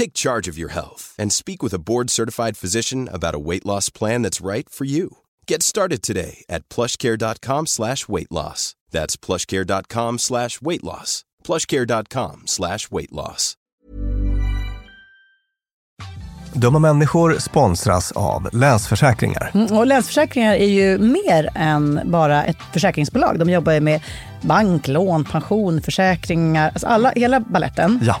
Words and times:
Take 0.00 0.14
charge 0.14 0.48
of 0.48 0.56
your 0.56 0.70
health 0.70 1.14
and 1.18 1.30
speak 1.30 1.62
with 1.62 1.74
a 1.74 1.78
board-certified 1.78 2.56
physician 2.56 3.06
about 3.12 3.34
a 3.34 3.38
weight 3.38 3.66
loss 3.66 3.90
plan 3.90 4.22
that's 4.22 4.40
right 4.40 4.66
for 4.66 4.86
you. 4.86 5.18
Get 5.46 5.62
started 5.62 6.00
today 6.02 6.42
at 6.48 6.66
plushcare.com 6.70 7.66
slash 7.66 8.08
weight 8.08 8.30
loss. 8.30 8.74
That's 8.92 9.18
plushcare.com 9.18 10.18
slash 10.18 10.62
weight 10.62 10.82
loss. 10.82 11.24
plushcare.com 11.44 12.42
slash 12.46 12.90
weight 12.90 13.12
loss. 13.12 13.56
Dumma 16.54 16.78
människor 16.78 17.38
sponsras 17.38 18.12
av 18.12 18.48
Länsförsäkringar. 18.52 19.50
Mm, 19.54 19.76
och 19.76 19.86
Länsförsäkringar 19.86 20.54
är 20.54 20.66
ju 20.66 20.98
mer 20.98 21.48
än 21.54 22.00
bara 22.04 22.44
ett 22.44 22.58
försäkringsbolag. 22.72 23.38
De 23.38 23.50
jobbar 23.50 23.72
ju 23.72 23.80
med 23.80 24.00
bank, 24.42 24.88
lån, 24.88 25.24
pension, 25.24 25.82
försäkringar, 25.82 26.68
alltså 26.68 26.86
alla, 26.86 27.12
hela 27.16 27.40
balletten. 27.40 28.00
Ja. 28.02 28.20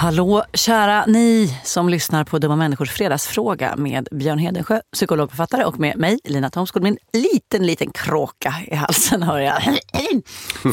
Hallå 0.00 0.44
kära 0.54 1.04
ni 1.06 1.58
som 1.64 1.88
lyssnar 1.88 2.24
på 2.24 2.38
Dumma 2.38 2.56
människors 2.56 2.90
fredagsfråga 2.90 3.76
med 3.76 4.08
Björn 4.12 4.38
Hedensjö, 4.38 4.80
psykologförfattare 4.92 5.64
och 5.64 5.78
med 5.78 5.96
mig, 5.96 6.18
Lina 6.24 6.50
Thomsgård, 6.50 6.82
min 6.82 6.98
liten, 7.12 7.66
liten 7.66 7.90
kråka 7.90 8.54
i 8.66 8.74
halsen 8.74 9.22
hör 9.22 9.38
jag. 9.38 9.62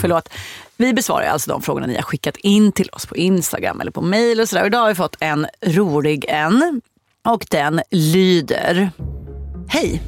Förlåt. 0.02 0.30
Vi 0.78 0.94
besvarar 0.94 1.28
alltså 1.28 1.52
de 1.52 1.62
frågorna 1.62 1.88
ni 1.88 1.96
har 1.96 2.02
skickat 2.02 2.38
in 2.38 2.72
till 2.72 2.90
oss 2.90 3.06
på 3.06 3.16
Instagram 3.16 3.82
eller 3.82 3.92
på 3.92 4.02
mail 4.02 4.40
och 4.40 4.50
sådär. 4.50 4.66
Idag 4.66 4.80
har 4.80 4.88
vi 4.88 4.96
fått 4.96 5.18
en 5.20 5.48
rolig 5.66 6.26
en 6.28 6.82
och 7.26 7.46
den 7.50 7.82
lyder. 7.92 8.90
Hej! 9.68 10.02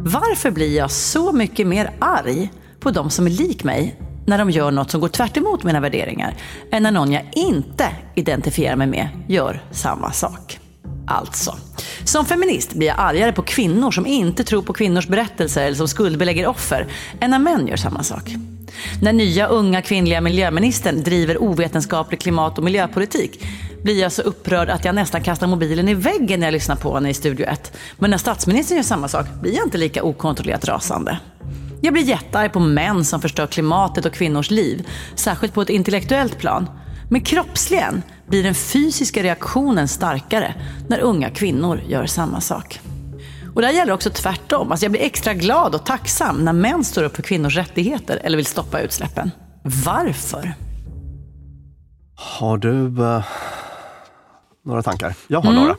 Varför 0.00 0.50
blir 0.50 0.76
jag 0.76 0.90
så 0.90 1.32
mycket 1.32 1.66
mer 1.66 1.90
arg 1.98 2.52
på 2.80 2.90
de 2.90 3.10
som 3.10 3.26
är 3.26 3.30
lik 3.30 3.64
mig 3.64 4.03
när 4.26 4.38
de 4.38 4.50
gör 4.50 4.70
något 4.70 4.90
som 4.90 5.00
går 5.00 5.08
tvärt 5.08 5.36
emot 5.36 5.64
mina 5.64 5.80
värderingar 5.80 6.34
än 6.70 6.82
när 6.82 6.90
någon 6.90 7.12
jag 7.12 7.22
inte 7.32 7.86
identifierar 8.14 8.76
mig 8.76 8.86
med 8.86 9.08
gör 9.28 9.62
samma 9.70 10.12
sak. 10.12 10.58
Alltså, 11.06 11.56
som 12.04 12.24
feminist 12.24 12.74
blir 12.74 12.86
jag 12.86 12.96
argare 12.98 13.32
på 13.32 13.42
kvinnor 13.42 13.90
som 13.90 14.06
inte 14.06 14.44
tror 14.44 14.62
på 14.62 14.72
kvinnors 14.72 15.08
berättelser 15.08 15.64
eller 15.64 15.76
som 15.76 15.88
skuldbelägger 15.88 16.46
offer 16.46 16.86
än 17.20 17.30
när 17.30 17.38
män 17.38 17.66
gör 17.66 17.76
samma 17.76 18.02
sak. 18.02 18.30
När 19.02 19.12
nya 19.12 19.46
unga 19.46 19.82
kvinnliga 19.82 20.20
miljöministern 20.20 21.02
driver 21.02 21.42
ovetenskaplig 21.42 22.20
klimat 22.20 22.58
och 22.58 22.64
miljöpolitik 22.64 23.44
blir 23.82 24.00
jag 24.00 24.12
så 24.12 24.22
upprörd 24.22 24.68
att 24.68 24.84
jag 24.84 24.94
nästan 24.94 25.22
kastar 25.22 25.46
mobilen 25.46 25.88
i 25.88 25.94
väggen 25.94 26.40
när 26.40 26.46
jag 26.46 26.52
lyssnar 26.52 26.76
på 26.76 26.94
henne 26.94 27.10
i 27.10 27.14
Studio 27.14 27.46
1. 27.46 27.76
Men 27.98 28.10
när 28.10 28.18
statsministern 28.18 28.76
gör 28.76 28.84
samma 28.84 29.08
sak 29.08 29.26
blir 29.40 29.54
jag 29.54 29.66
inte 29.66 29.78
lika 29.78 30.02
okontrollerat 30.02 30.64
rasande. 30.64 31.18
Jag 31.84 31.92
blir 31.92 32.02
jättearg 32.02 32.52
på 32.52 32.60
män 32.60 33.04
som 33.04 33.20
förstör 33.20 33.46
klimatet 33.46 34.06
och 34.06 34.12
kvinnors 34.12 34.50
liv, 34.50 34.86
särskilt 35.14 35.54
på 35.54 35.62
ett 35.62 35.68
intellektuellt 35.68 36.38
plan. 36.38 36.70
Men 37.10 37.20
kroppsligen 37.20 38.02
blir 38.28 38.42
den 38.42 38.54
fysiska 38.54 39.22
reaktionen 39.22 39.88
starkare 39.88 40.54
när 40.88 41.00
unga 41.00 41.30
kvinnor 41.30 41.80
gör 41.88 42.06
samma 42.06 42.40
sak. 42.40 42.80
Och 43.54 43.60
det 43.60 43.66
här 43.66 43.74
gäller 43.74 43.92
också 43.92 44.10
tvärtom. 44.10 44.70
Alltså 44.70 44.84
jag 44.84 44.92
blir 44.92 45.02
extra 45.02 45.34
glad 45.34 45.74
och 45.74 45.86
tacksam 45.86 46.44
när 46.44 46.52
män 46.52 46.84
står 46.84 47.02
upp 47.02 47.16
för 47.16 47.22
kvinnors 47.22 47.56
rättigheter 47.56 48.20
eller 48.24 48.36
vill 48.36 48.46
stoppa 48.46 48.80
utsläppen. 48.80 49.30
Varför? 49.84 50.54
Har 52.14 52.56
du 52.56 53.04
eh, 53.04 53.24
några 54.64 54.82
tankar? 54.82 55.14
Jag 55.26 55.40
har 55.40 55.52
några. 55.52 55.76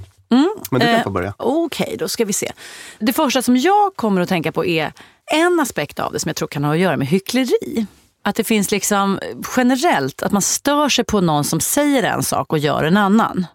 Men 0.72 0.80
du 0.80 0.86
kan 0.86 1.04
få 1.04 1.10
börja. 1.10 1.28
Eh, 1.28 1.34
Okej, 1.38 1.96
då 2.00 2.08
ska 2.08 2.26
vi 2.26 2.34
se. 2.34 2.52
Det 3.00 3.14
första 3.14 3.42
som 3.42 3.58
jag 3.58 3.96
kommer 3.96 4.22
att 4.22 4.30
tänka 4.30 4.52
på 4.52 4.66
är 4.66 4.94
en 5.32 5.60
aspekt 5.60 6.00
av 6.00 6.14
det 6.14 6.20
som 6.20 6.30
jag 6.30 6.36
tror 6.36 6.48
kan 6.48 6.64
ha 6.64 6.74
att 6.74 6.80
göra 6.80 6.98
med 6.98 7.08
hyckleri. 7.08 7.86
Att 8.24 8.36
det 8.36 8.44
finns 8.44 8.72
liksom 8.72 9.20
generellt 9.58 10.24
att 10.24 10.32
man 10.32 10.42
stör 10.42 10.90
sig 10.90 11.06
på 11.06 11.22
någon 11.22 11.44
som 11.44 11.60
säger 11.60 12.04
en 12.04 12.24
sak 12.24 12.54
och 12.54 12.60
gör 12.60 12.84
en 12.84 12.98
annan. 12.98 13.48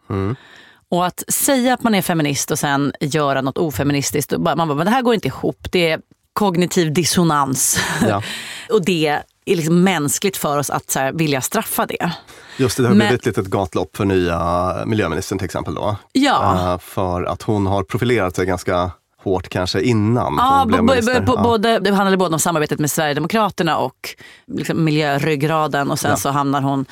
Och 0.89 1.07
att 1.07 1.25
säga 1.29 1.75
att 1.75 1.83
man 1.83 1.95
är 1.95 2.03
feminist 2.03 2.51
och 2.51 2.59
sen 2.59 2.93
göra 3.01 3.41
något 3.41 3.59
ofeministiskt. 3.59 4.33
Man 4.39 4.69
bara, 4.69 4.75
men 4.75 4.85
det 4.87 4.91
här 4.91 5.03
går 5.03 5.15
inte 5.15 5.29
ihop. 5.29 5.67
Det 5.73 5.91
är 5.91 6.01
kognitiv 6.33 6.93
dissonans. 6.93 7.81
Ja. 8.09 8.23
och 8.71 8.85
det 8.85 9.23
är 9.53 9.57
liksom 9.57 9.83
mänskligt 9.85 10.37
för 10.37 10.59
oss 10.59 10.71
att 10.71 10.91
så 10.91 10.99
här, 10.99 11.13
vilja 11.13 11.41
straffa 11.41 11.87
det. 11.87 12.13
Just 12.57 12.77
det, 12.77 12.83
det 12.83 12.89
har 12.89 12.95
Men- 12.95 13.07
blivit 13.09 13.21
ett 13.21 13.27
litet 13.27 13.47
gatlopp 13.47 13.97
för 13.97 14.05
nya 14.05 14.73
miljöministern 14.87 15.39
till 15.39 15.45
exempel. 15.45 15.75
Då. 15.75 15.97
Ja. 16.13 16.73
Eh, 16.73 16.79
för 16.79 17.23
att 17.23 17.43
hon 17.43 17.67
har 17.67 17.83
profilerat 17.83 18.37
sig 18.37 18.47
ganska 18.47 18.91
hårt 19.23 19.49
kanske 19.49 19.81
innan 19.83 20.35
Ja, 20.39 20.59
hon 20.59 20.69
blev 20.69 20.83
minister. 20.85 21.25
Ja. 21.27 21.43
både, 21.43 21.79
det 21.79 21.91
handlade 21.91 22.17
både 22.17 22.35
om 22.35 22.41
samarbetet 22.41 22.79
med 22.79 22.91
Sverigedemokraterna 22.91 23.77
och 23.79 24.09
liksom 24.47 24.85
miljöryggraden 24.85 25.91
och 25.91 25.99
sen 25.99 26.11
Ja. 26.11 26.17
så 26.17 26.29
hamnar 26.31 26.61
hon 26.61 26.85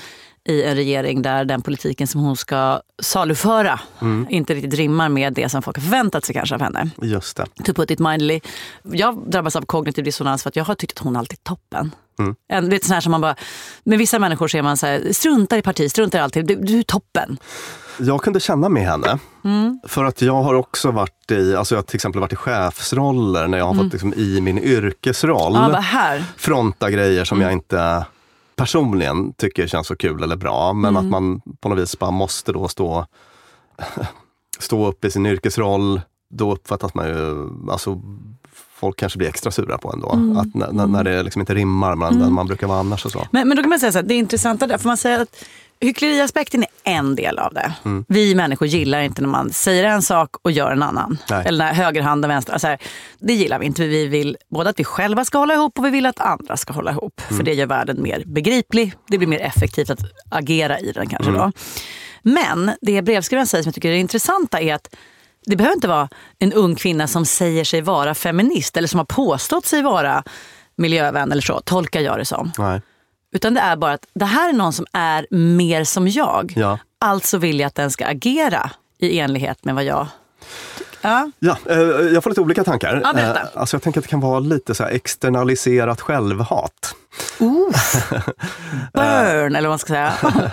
i 0.44 0.62
en 0.62 0.74
regering 0.74 1.22
där 1.22 1.44
den 1.44 1.62
politiken 1.62 2.06
som 2.06 2.20
hon 2.20 2.36
ska 2.36 2.80
saluföra 3.02 3.80
Mm. 4.00 4.26
inte 4.30 4.54
riktigt 4.54 4.74
rimmar 4.74 5.08
med 5.08 5.32
det 5.32 5.48
som 5.48 5.62
folk 5.62 5.76
har 5.76 5.82
förväntat 5.82 6.24
sig 6.24 6.34
kanske 6.34 6.54
av 6.54 6.60
henne. 6.60 6.90
Just 7.02 7.36
det. 7.36 7.46
To 7.64 7.74
put 7.74 7.90
it 7.90 7.98
mildly. 7.98 8.40
Jag 8.82 9.30
drabbas 9.30 9.56
av 9.56 9.62
kognitiv 9.62 10.04
dissonans 10.04 10.42
för 10.42 10.48
att 10.50 10.56
jag 10.56 10.64
har 10.64 10.74
tyckt 10.74 10.98
att 10.98 11.04
hon 11.04 11.16
alltid 11.16 11.38
är 11.38 11.42
toppen. 11.42 11.94
Mm. 12.18 12.34
En, 12.48 12.70
vet, 12.70 12.84
sån 12.84 12.94
här 12.94 13.00
som 13.00 13.10
man 13.12 13.20
bara, 13.20 13.34
med 13.84 13.98
vissa 13.98 14.18
människor 14.18 14.48
ser 14.48 14.62
man 14.62 14.76
så 14.76 14.86
här, 14.86 15.12
struntar 15.12 15.56
i 15.56 15.62
parti, 15.62 15.90
struntar 15.90 16.18
i 16.18 16.22
allting. 16.22 16.46
Du, 16.46 16.54
du 16.54 16.78
är 16.78 16.82
toppen. 16.82 17.38
Jag 18.00 18.22
kunde 18.22 18.40
känna 18.40 18.68
med 18.68 18.82
henne. 18.86 19.18
Mm. 19.44 19.80
För 19.88 20.04
att 20.04 20.22
jag 20.22 20.42
har 20.42 20.54
också 20.54 20.90
varit 20.90 21.30
i, 21.30 21.56
alltså 21.56 21.74
jag 21.74 21.78
har 21.78 21.82
till 21.86 21.94
exempel 21.96 22.20
varit 22.20 22.32
i 22.32 22.36
chefsroller 22.36 23.46
när 23.48 23.58
jag 23.58 23.64
har 23.64 23.74
fått 23.74 23.92
liksom, 23.92 24.14
i 24.14 24.40
min 24.40 24.58
yrkesroll 24.58 25.56
Mm. 25.56 25.70
Ja, 25.92 26.18
fronta 26.36 26.90
grejer 26.90 27.24
som 27.24 27.38
Mm. 27.38 27.44
jag 27.46 27.52
inte 27.52 28.04
personligen 28.58 29.32
tycker 29.32 29.66
känns 29.66 29.86
så 29.86 29.96
kul 29.96 30.22
eller 30.22 30.36
bra. 30.36 30.72
Men 30.72 30.96
Mm. 30.96 31.04
att 31.06 31.10
man 31.10 31.40
på 31.60 31.68
något 31.68 31.78
vis 31.78 31.98
bara 31.98 32.10
måste 32.10 32.52
då 32.52 32.68
stå, 32.68 33.06
stå 34.58 34.86
upp 34.86 35.04
i 35.04 35.10
sin 35.10 35.26
yrkesroll. 35.26 36.00
Då 36.30 36.52
uppfattas 36.52 36.94
man 36.94 37.08
ju, 37.08 37.48
alltså 37.70 38.02
folk 38.74 38.96
kanske 38.98 39.18
blir 39.18 39.28
extra 39.28 39.50
sura 39.50 39.78
på 39.78 39.92
en 39.92 40.00
då. 40.00 40.12
Mm. 40.12 40.36
Att 40.38 40.54
när, 40.54 40.72
när- 40.72 40.86
när 40.86 41.04
det 41.04 41.22
liksom 41.22 41.40
inte 41.40 41.54
rimmar 41.54 41.94
med 41.96 42.12
den 42.12 42.32
man 42.32 42.46
brukar 42.46 42.66
vara 42.66 42.78
annars 42.78 43.04
och 43.04 43.12
så. 43.12 43.26
Men, 43.30 43.48
men 43.48 43.56
då 43.56 43.62
kan 43.62 43.70
man 43.70 43.80
säga 43.80 43.92
så 43.92 43.98
här, 43.98 44.02
det 44.06 44.14
är 44.14 44.18
intressanta 44.18 44.66
där, 44.66 44.78
för 44.78 44.86
man 44.88 44.96
säger 44.96 45.20
att 45.20 45.44
hyckleriaspekten 45.80 46.62
är 46.62 46.68
en 46.84 47.16
del 47.16 47.38
av 47.38 47.54
det. 47.54 47.72
Mm. 47.84 48.04
Vi 48.08 48.34
människor 48.34 48.68
gillar 48.68 49.00
inte 49.00 49.22
när 49.22 49.28
man 49.28 49.52
säger 49.52 49.84
en 49.84 50.02
sak 50.02 50.30
och 50.42 50.50
gör 50.52 50.70
en 50.70 50.82
annan. 50.82 51.18
Nej. 51.30 51.46
Eller 51.46 51.64
när 51.64 51.72
högerhanden 51.74 52.28
vänster. 52.28 52.52
Alltså 52.52 52.66
här, 52.66 52.78
det 53.18 53.32
gillar 53.34 53.58
vi 53.58 53.66
inte. 53.66 53.86
Vi 53.86 54.06
vill 54.06 54.36
både 54.50 54.70
att 54.70 54.80
vi 54.80 54.84
själva 54.84 55.24
ska 55.24 55.38
hålla 55.38 55.54
ihop 55.54 55.78
och 55.78 55.84
vi 55.84 55.90
vill 55.90 56.06
att 56.06 56.20
andra 56.20 56.56
ska 56.56 56.72
hålla 56.72 56.90
ihop. 56.90 57.20
Mm. 57.28 57.36
För 57.36 57.44
det 57.44 57.54
gör 57.54 57.66
världen 57.66 58.02
mer 58.02 58.22
begriplig. 58.26 58.94
Det 59.08 59.18
blir 59.18 59.28
mer 59.28 59.40
effektivt 59.40 59.90
att 59.90 60.00
agera 60.30 60.78
i 60.78 60.92
den 60.92 61.08
kanske 61.08 61.30
Mm. 61.30 61.40
då. 61.42 61.52
Men 62.22 62.70
det 62.80 63.02
brevskrivaren 63.02 63.46
säger 63.46 63.62
som 63.62 63.68
jag 63.68 63.74
tycker 63.74 63.88
är 63.88 63.92
det 63.92 63.98
intressanta 63.98 64.60
är 64.60 64.74
att 64.74 64.94
det 65.46 65.56
behöver 65.56 65.74
inte 65.74 65.88
vara 65.88 66.08
en 66.38 66.52
ung 66.52 66.74
kvinna 66.74 67.06
som 67.06 67.26
säger 67.26 67.64
sig 67.64 67.80
vara 67.80 68.14
feminist 68.14 68.76
eller 68.76 68.88
som 68.88 68.98
har 68.98 69.04
påstått 69.04 69.66
sig 69.66 69.82
vara 69.82 70.22
miljövän 70.76 71.32
eller 71.32 71.42
så, 71.42 71.60
tolkar 71.60 72.00
jag 72.00 72.18
det 72.18 72.24
som. 72.24 72.52
Nej. 72.58 72.80
Utan 73.32 73.54
det 73.54 73.60
är 73.60 73.76
bara 73.76 73.92
att 73.92 74.06
det 74.14 74.24
här 74.24 74.48
är 74.48 74.52
någon 74.52 74.72
som 74.72 74.86
är 74.92 75.26
mer 75.30 75.84
som 75.84 76.08
jag. 76.08 76.52
Ja. 76.56 76.78
Alltså 76.98 77.38
vill 77.38 77.60
jag 77.60 77.66
att 77.66 77.74
den 77.74 77.90
ska 77.90 78.06
agera 78.06 78.70
i 78.98 79.18
enlighet 79.18 79.64
med 79.64 79.74
vad 79.74 79.84
jag. 79.84 80.06
Ja. 81.00 81.30
Ja, 81.38 81.58
eh, 81.70 81.78
jag 81.78 82.22
får 82.22 82.30
lite 82.30 82.40
olika 82.40 82.64
tankar. 82.64 83.00
Ja. 83.04 83.20
Eh, 83.20 83.36
alltså 83.54 83.74
jag 83.76 83.82
tänker 83.82 84.00
att 84.00 84.04
det 84.04 84.10
kan 84.10 84.20
vara 84.20 84.40
lite 84.40 84.74
så 84.74 84.84
externaliserat 84.84 86.00
självhat. 86.00 86.94
Burn, 88.92 89.56
eller 89.56 89.68
vad 89.68 89.72
man 89.72 89.78
ska 89.78 89.86
säga. 89.88 90.12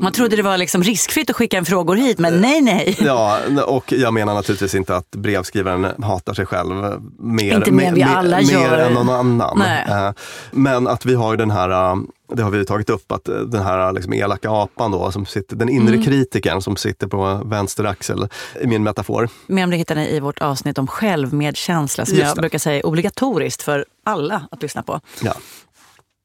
Man 0.00 0.12
trodde 0.12 0.36
det 0.36 0.42
var 0.42 0.56
liksom 0.58 0.82
riskfritt 0.82 1.30
att 1.30 1.36
skicka 1.36 1.58
en 1.58 1.64
frågor 1.64 1.96
hit, 1.96 2.18
men 2.18 2.40
nej, 2.40 2.60
nej. 2.60 2.96
Ja, 3.00 3.38
och 3.66 3.92
jag 3.92 4.14
menar 4.14 4.34
naturligtvis 4.34 4.74
inte 4.74 4.96
att 4.96 5.10
brevskrivaren 5.10 6.02
hatar 6.04 6.34
sig 6.34 6.46
själv 6.46 7.00
mer, 7.18 7.54
Inte 7.56 7.72
mer 7.72 7.92
vi 7.92 8.02
alla 8.02 8.36
mer 8.36 8.42
gör. 8.44 8.78
än 8.78 8.92
någon 8.94 9.08
annan. 9.08 9.58
Nej. 9.58 9.84
Eh, 9.88 10.12
Men 10.50 10.88
att 10.88 11.06
vi 11.06 11.14
har 11.14 11.30
ju 11.32 11.36
den 11.36 11.50
här, 11.50 11.70
eh, 11.92 11.96
det 12.34 12.42
har 12.42 12.50
vi 12.50 12.64
tagit 12.64 12.90
upp, 12.90 13.12
att 13.12 13.24
den 13.24 13.62
här 13.62 13.92
liksom 13.92 14.12
elaka 14.12 14.50
apan 14.50 14.90
då, 14.90 15.12
som 15.12 15.26
sitter, 15.26 15.56
den 15.56 15.68
inre 15.68 15.94
Mm. 15.94 16.04
kritikern 16.04 16.62
som 16.62 16.76
sitter 16.76 17.06
på 17.06 17.40
vänster 17.44 17.84
axel, 17.84 18.28
i 18.60 18.66
min 18.66 18.82
metafor. 18.82 19.28
Mer 19.46 19.64
om 19.64 19.70
det 19.70 19.76
hittar 19.76 19.94
ni 19.94 20.08
i 20.16 20.20
vårt 20.20 20.38
avsnitt 20.38 20.78
om 20.78 20.86
självmedkänsla 20.86 22.06
som 22.06 22.14
Just 22.14 22.26
jag 22.28 22.36
det. 22.36 22.40
brukar 22.40 22.58
säga 22.58 22.76
är 22.78 22.86
obligatoriskt 22.86 23.62
för 23.62 23.84
alla 24.04 24.42
att 24.50 24.62
lyssna 24.62 24.82
på. 24.82 25.00
Ja. 25.22 25.32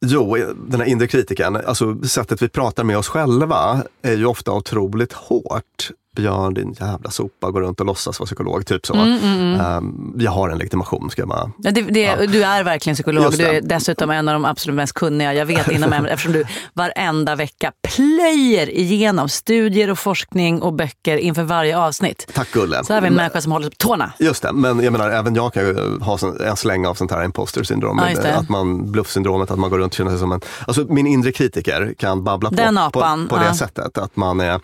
Jo, 0.05 0.37
den 0.55 0.79
här 0.79 0.87
inre 0.87 1.07
kritikern, 1.07 1.55
alltså 1.55 2.03
sättet 2.03 2.41
vi 2.41 2.49
pratar 2.49 2.83
med 2.83 2.97
oss 2.97 3.07
själva 3.07 3.83
är 4.01 4.17
ju 4.17 4.25
ofta 4.25 4.51
otroligt 4.51 5.13
hårt. 5.13 5.91
Björn, 6.15 6.53
din 6.53 6.75
jävla 6.79 7.09
sopa, 7.09 7.51
går 7.51 7.61
runt 7.61 7.79
och 7.79 7.85
låtsas 7.85 8.19
vara 8.19 8.25
psykolog, 8.25 8.65
typ 8.65 8.85
så. 8.85 8.93
Mm, 8.93 9.59
Ehm, 9.59 10.13
jag 10.17 10.31
har 10.31 10.49
en 10.49 10.57
legitimation, 10.57 11.09
ska 11.09 11.21
jag 11.21 11.29
bara... 11.29 11.51
Ja, 11.57 11.71
det, 11.71 11.81
det, 11.81 12.25
Du 12.25 12.43
är 12.43 12.63
verkligen 12.63 12.95
psykolog. 12.95 13.31
Du 13.31 13.37
det. 13.37 13.57
är 13.57 13.61
dessutom 13.61 14.09
en 14.09 14.27
av 14.27 14.33
de 14.33 14.45
absolut 14.45 14.75
mest 14.75 14.93
kunniga 14.93 15.33
jag 15.33 15.45
vet 15.45 15.71
inom 15.71 15.93
ämnet 15.93 16.11
eftersom 16.11 16.33
du 16.33 16.45
varenda 16.73 17.35
vecka 17.35 17.71
plöjer 17.95 18.69
igenom 18.69 19.29
studier 19.29 19.89
och 19.89 19.99
forskning 19.99 20.61
och 20.61 20.73
böcker 20.73 21.17
inför 21.17 21.43
varje 21.43 21.77
avsnitt. 21.77 22.31
Tack 22.33 22.51
Gulle. 22.51 22.83
Så 22.83 22.93
här 22.93 22.95
har 22.95 23.01
vi 23.01 23.07
en 23.07 23.13
människa 23.13 23.41
som 23.41 23.51
håller 23.51 23.69
på 23.69 23.75
tårna. 23.77 24.13
Just 24.19 24.43
det, 24.43 24.53
men 24.53 24.83
jag 24.83 24.91
menar 24.91 25.09
även 25.09 25.35
jag 25.35 25.53
kan 25.53 25.65
ju 25.65 25.99
ha 25.99 26.17
en 26.45 26.57
släng 26.57 26.87
av 26.87 26.93
sånt 26.93 27.11
här 27.11 27.23
imposter 27.23 27.63
syndrom. 27.63 28.01
Ja, 28.13 28.21
det. 28.21 28.35
att 28.35 28.49
man, 28.49 28.91
bluffsyndromet, 28.91 29.51
att 29.51 29.59
man 29.59 29.69
går 29.69 29.79
runt 29.79 29.93
och 29.93 29.97
känner 29.97 30.11
sig 30.11 30.19
som 30.19 30.31
en... 30.31 30.41
Alltså 30.67 30.85
min 30.89 31.07
inre 31.07 31.31
kritiker 31.31 31.93
kan 31.97 32.23
babbla 32.23 32.49
på, 32.49 32.55
Den 32.55 32.75
på, 32.75 32.81
apan, 32.81 33.27
på 33.27 33.37
det 33.37 33.45
ja. 33.45 33.53
sättet. 33.53 33.97
Att 33.97 34.15
man 34.15 34.39
är, 34.39 34.61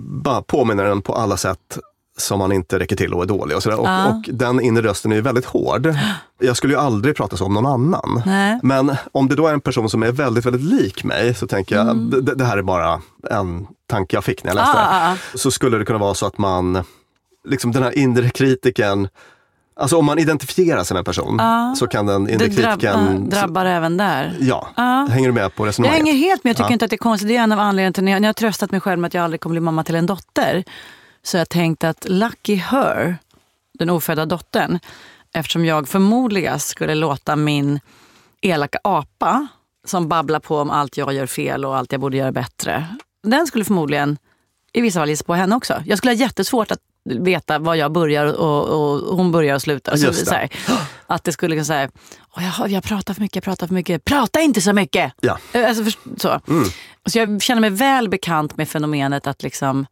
bara 0.00 0.42
påminner 0.42 0.84
en 0.84 1.02
på 1.02 1.14
alla 1.14 1.36
sätt 1.36 1.78
som 2.18 2.38
man 2.38 2.52
inte 2.52 2.78
räcker 2.78 2.96
till 2.96 3.14
och 3.14 3.22
är 3.22 3.26
dålig. 3.26 3.56
Och, 3.56 3.62
sådär. 3.62 3.80
Och, 3.80 3.86
Ja. 3.86 4.06
och 4.08 4.28
den 4.32 4.60
inre 4.60 4.82
rösten 4.82 5.12
är 5.12 5.20
väldigt 5.20 5.44
hård. 5.44 5.94
Jag 6.38 6.56
skulle 6.56 6.72
ju 6.74 6.78
aldrig 6.80 7.16
prata 7.16 7.36
så 7.36 7.44
om 7.44 7.54
någon 7.54 7.66
annan. 7.66 8.22
Nej. 8.26 8.60
Men 8.62 8.96
om 9.12 9.28
det 9.28 9.34
då 9.34 9.46
är 9.46 9.52
en 9.52 9.60
person 9.60 9.90
som 9.90 10.02
är 10.02 10.12
väldigt, 10.12 10.46
väldigt 10.46 10.62
lik 10.62 11.04
mig 11.04 11.34
så 11.34 11.46
tänker 11.46 11.76
jag, 11.76 11.88
Mm. 11.88 12.10
det, 12.24 12.34
det 12.34 12.44
här 12.44 12.58
är 12.58 12.62
bara 12.62 13.00
en 13.30 13.66
tanke 13.90 14.16
jag 14.16 14.24
fick 14.24 14.44
när 14.44 14.50
jag 14.50 14.54
läste 14.56 14.70
Ah, 14.78 15.00
det. 15.06 15.12
ah, 15.12 15.16
Så 15.34 15.50
skulle 15.50 15.78
det 15.78 15.84
kunna 15.84 15.98
vara 15.98 16.14
så 16.14 16.26
att 16.26 16.38
man, 16.38 16.82
liksom 17.48 17.72
den 17.72 17.82
här 17.82 17.98
inre 17.98 18.30
kritiken, 18.30 19.08
alltså 19.76 19.96
om 19.96 20.04
man 20.04 20.18
identifierar 20.18 20.84
sig 20.84 20.94
med 20.94 20.98
en 20.98 21.04
person 21.04 21.40
så 21.76 21.86
kan 21.86 22.06
den 22.06 22.28
inre 22.30 22.48
kritiken... 22.48 23.28
drabbar 23.30 23.64
även 23.64 23.96
där. 23.96 24.36
Ja, 24.40 24.68
Ja. 24.76 25.06
hänger 25.10 25.28
du 25.28 25.32
med 25.34 25.54
på 25.54 25.62
Jag 25.64 25.68
resonemanget? 25.68 26.06
hänger 26.06 26.18
helt 26.18 26.44
med. 26.44 26.50
Jag 26.50 26.56
tycker 26.56 26.70
Ja. 26.70 26.72
inte 26.72 26.84
att 26.84 26.90
det 26.90 26.94
är 26.96 26.98
konstigt. 26.98 27.28
Det 27.28 27.36
är 27.36 27.42
en 27.42 27.52
av 27.52 27.58
anledningarna 27.60 27.92
till 27.92 28.04
när 28.04 28.12
jag, 28.12 28.20
när 28.22 28.28
jag 28.28 28.36
tröstat 28.36 28.70
mig 28.70 28.80
själv 28.80 29.00
med 29.00 29.08
att 29.08 29.14
jag 29.14 29.24
aldrig 29.24 29.40
kommer 29.40 29.52
bli 29.54 29.60
mamma 29.60 29.84
till 29.84 29.94
en 29.94 30.06
dotter. 30.06 30.64
Så 31.22 31.36
jag 31.36 31.48
tänkt 31.48 31.84
att 31.84 32.06
lucky 32.08 32.54
her, 32.54 33.18
den 33.78 33.90
ofödda 33.90 34.26
dottern, 34.26 34.78
eftersom 35.34 35.64
jag 35.64 35.88
förmodligast 35.88 36.68
skulle 36.68 36.94
låta 36.94 37.36
min 37.36 37.80
elaka 38.42 38.78
apa 38.84 39.46
som 39.84 40.08
babblar 40.08 40.40
på 40.40 40.58
om 40.58 40.70
allt 40.70 40.96
jag 40.96 41.12
gör 41.12 41.26
fel 41.26 41.64
och 41.64 41.76
allt 41.76 41.92
jag 41.92 42.00
borde 42.00 42.16
göra 42.16 42.32
bättre. 42.32 42.86
Den 43.22 43.46
skulle 43.46 43.64
förmodligen 43.64 44.18
i 44.72 44.80
vissa 44.80 45.00
fall 45.00 45.08
gissa 45.08 45.24
på 45.24 45.34
henne 45.34 45.56
också. 45.56 45.82
Jag 45.86 45.98
skulle 45.98 46.10
ha 46.12 46.16
jättesvårt 46.16 46.70
att 46.70 46.78
veta 47.06 47.58
var 47.58 47.74
jag 47.74 47.92
börjar 47.92 48.26
och, 48.26 48.68
och 48.68 49.16
hon 49.16 49.32
börjar 49.32 49.54
och 49.54 49.62
slutar. 49.62 49.96
Så, 49.96 50.06
det. 50.06 50.14
så 50.14 50.30
här, 50.34 50.48
att 51.06 51.24
det 51.24 51.32
skulle 51.32 51.54
kunna 51.54 51.64
säga, 51.64 51.90
jag, 52.36 52.70
jag 52.70 52.84
pratar 52.84 53.14
för 53.14 53.20
mycket, 53.20 53.36
jag 53.36 53.44
pratar 53.44 53.66
för 53.66 53.74
mycket. 53.74 54.04
Prata 54.04 54.40
inte 54.40 54.60
så 54.60 54.72
mycket! 54.72 55.12
Ja. 55.20 55.38
Eh, 55.52 55.68
Alltså, 55.68 55.84
för, 55.84 55.92
så. 56.20 56.40
Mm. 56.48 56.68
så 57.06 57.18
jag 57.18 57.42
känner 57.42 57.60
mig 57.60 57.70
väl 57.70 58.08
bekant 58.08 58.56
med 58.56 58.68
fenomenet 58.68 59.26
att 59.26 59.42
liksom, 59.42 59.86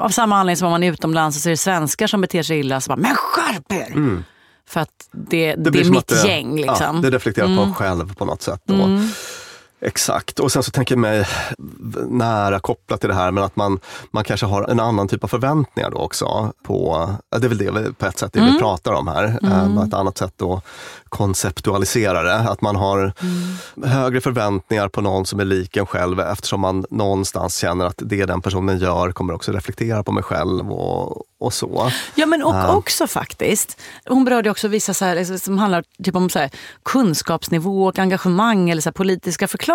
av 0.00 0.08
samma 0.08 0.36
anledning 0.36 0.56
som 0.56 0.66
om 0.66 0.72
man 0.72 0.82
är 0.82 0.92
utomlands 0.92 1.36
och 1.36 1.42
så 1.42 1.48
är 1.48 1.50
det 1.50 1.56
svenskar 1.56 2.06
som 2.06 2.20
beter 2.20 2.42
sig 2.42 2.58
illa. 2.58 2.80
Så 2.80 2.88
bara, 2.88 2.96
men 2.96 3.14
skärp 3.16 3.72
er! 3.72 4.22
För 4.68 4.80
att 4.80 5.08
det, 5.12 5.54
det, 5.54 5.70
blir 5.70 5.86
är 5.86 5.90
mitt 5.90 6.06
det, 6.06 6.28
gäng. 6.28 6.56
Liksom. 6.56 6.96
Ja, 6.96 7.02
det 7.02 7.10
reflekterar 7.10 7.56
på 7.56 7.62
en 7.62 7.74
själv 7.74 8.14
på 8.14 8.24
något 8.24 8.42
sätt. 8.42 8.62
Då. 8.64 8.74
Exakt, 9.80 10.40
och 10.40 10.52
sen 10.52 10.62
så 10.62 10.70
tänker 10.70 10.94
jag 10.94 11.00
mig 11.00 11.26
nära 12.08 12.60
kopplat 12.60 13.00
till 13.00 13.08
det 13.08 13.14
här, 13.14 13.30
men 13.30 13.44
att 13.44 13.56
man, 13.56 13.80
man 14.10 14.24
kanske 14.24 14.46
har 14.46 14.62
en 14.62 14.80
annan 14.80 15.08
typ 15.08 15.24
av 15.24 15.28
förväntningar 15.28 15.90
då 15.90 15.96
också. 15.96 16.52
På, 16.62 17.08
det 17.30 17.46
är 17.46 17.48
väl 17.48 17.58
det 17.58 17.70
vi, 17.70 17.92
på 17.92 18.06
ett 18.06 18.18
sätt 18.18 18.32
det 18.32 18.40
vi 18.40 18.58
pratar 18.58 18.92
om 18.92 19.08
här. 19.08 19.38
Mm. 19.42 19.78
Ett 19.78 19.94
annat 19.94 20.18
sätt 20.18 20.42
att 20.42 20.64
konceptualisera 21.08 22.22
det. 22.22 22.34
Att 22.34 22.60
man 22.60 22.76
har 22.76 23.12
högre 23.86 24.20
förväntningar 24.20 24.88
på 24.88 25.00
någon 25.00 25.26
som 25.26 25.40
är 25.40 25.44
lik 25.44 25.76
en 25.76 25.86
själv 25.86 26.20
eftersom 26.20 26.60
man 26.60 26.84
någonstans 26.90 27.56
känner 27.56 27.84
att 27.84 27.98
det 27.98 28.26
den 28.26 28.40
personen 28.40 28.78
gör 28.78 29.12
kommer 29.12 29.34
också 29.34 29.52
reflektera 29.52 30.02
på 30.02 30.12
mig 30.12 30.22
själv 30.22 30.72
och, 30.72 31.22
och 31.40 31.52
så. 31.52 31.90
Ja 32.14 32.26
men 32.26 32.42
och 32.42 32.54
Ja. 32.54 32.76
också 32.76 33.06
faktiskt, 33.06 33.80
hon 34.06 34.24
berörde 34.24 34.50
också 34.50 34.68
vissa 34.68 34.94
så 34.94 35.04
här, 35.04 35.38
som 35.38 35.58
handlar 35.58 35.84
typ 36.04 36.16
om 36.16 36.30
så 36.30 36.38
här, 36.38 36.50
kunskapsnivå 36.84 37.86
och 37.86 37.98
engagemang 37.98 38.70
eller 38.70 38.82
så 38.82 38.88
här, 38.88 38.92
politiska 38.92 39.48
förklaringar 39.48 39.67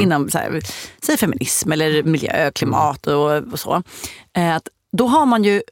inom 0.00 0.30
så 0.30 0.38
här, 0.38 0.60
säg 1.02 1.16
feminism 1.16 1.72
eller 1.72 2.02
miljö, 2.02 2.50
klimat 2.50 3.06
och, 3.06 3.30
och 3.52 3.60
så. 3.60 3.82
Eh, 4.36 4.54
Att 4.56 4.68
då 4.92 5.06
har 5.06 5.26
man 5.26 5.44
ju 5.44 5.62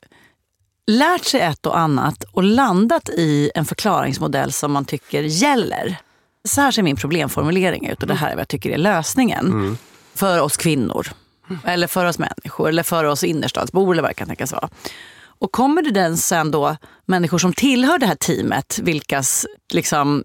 lärt 0.86 1.24
sig 1.24 1.40
ett 1.40 1.66
och 1.66 1.78
annat 1.78 2.24
och 2.32 2.42
landat 2.42 3.08
i 3.08 3.50
en 3.54 3.64
förklaringsmodell 3.64 4.52
som 4.52 4.72
man 4.72 4.84
tycker 4.84 5.22
gäller. 5.22 5.96
Så 6.48 6.60
här 6.60 6.70
ser 6.70 6.82
min 6.82 6.96
problemformulering 6.96 7.86
ut 7.88 8.02
och 8.02 8.08
det 8.08 8.14
här 8.14 8.30
är 8.30 8.34
vad 8.34 8.40
jag 8.40 8.48
tycker 8.48 8.70
är 8.70 8.78
lösningen. 8.78 9.78
För 10.14 10.40
oss 10.40 10.56
kvinnor. 10.56 11.06
Eller 11.64 11.86
för 11.86 12.04
oss 12.04 12.18
människor 12.18 12.68
eller 12.68 12.82
för 12.82 13.04
oss 13.04 13.24
innerstadsbor 13.24 13.92
eller 13.92 14.02
vad 14.02 14.10
det 14.10 14.14
kan 14.14 14.26
tänkas 14.28 14.52
vara. 14.52 14.68
Och 15.38 15.52
kommer 15.52 15.82
det 15.82 15.90
den 15.90 16.16
sen 16.16 16.50
då 16.50 16.76
människor 17.06 17.38
som 17.38 17.52
tillhör 17.52 17.98
det 17.98 18.06
här 18.06 18.14
teamet, 18.14 18.78
vilkas 18.82 19.46
liksom, 19.72 20.24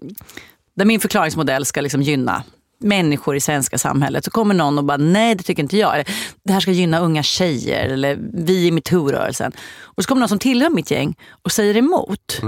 där 0.76 0.84
min 0.84 1.00
förklaringsmodell 1.00 1.64
ska 1.64 1.80
liksom 1.80 2.02
gynna 2.02 2.42
människor 2.82 3.36
i 3.36 3.40
svenska 3.40 3.78
samhället 3.78 4.24
så 4.24 4.30
kommer 4.30 4.54
någon 4.54 4.78
och 4.78 4.84
bara 4.84 4.96
nej 4.96 5.34
det 5.34 5.42
tycker 5.42 5.62
inte 5.62 5.76
jag. 5.76 5.94
Eller, 5.94 6.06
det 6.44 6.52
här 6.52 6.60
ska 6.60 6.70
gynna 6.70 6.98
unga 7.00 7.22
tjejer 7.22 7.88
eller 7.88 8.18
vi 8.34 8.66
i 8.66 8.70
metoo-rörelsen. 8.70 9.52
Och 9.80 10.02
så 10.02 10.08
kommer 10.08 10.20
någon 10.20 10.28
som 10.28 10.38
tillhör 10.38 10.70
mitt 10.70 10.90
gäng 10.90 11.14
och 11.42 11.52
säger 11.52 11.76
emot. 11.76 12.40